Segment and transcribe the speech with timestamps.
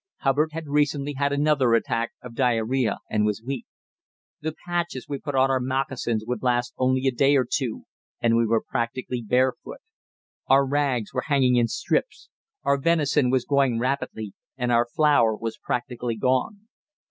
[0.21, 3.67] Hubbard had recently had another attack of diarrhoea, and was weak.
[4.41, 7.83] The patches we put on our moccasins would last only a day or two,
[8.19, 9.77] and we were practically barefoot.
[10.47, 12.29] Our rags were hanging in strips.
[12.63, 16.67] Our venison was going rapidly, and our flour was practically gone.